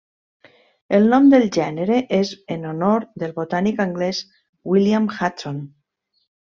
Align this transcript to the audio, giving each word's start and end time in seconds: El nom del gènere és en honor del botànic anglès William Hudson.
El 0.99 1.05
nom 1.11 1.27
del 1.33 1.45
gènere 1.57 1.99
és 2.21 2.33
en 2.57 2.65
honor 2.71 3.07
del 3.25 3.37
botànic 3.43 3.87
anglès 3.89 4.23
William 4.73 5.11
Hudson. 5.19 5.65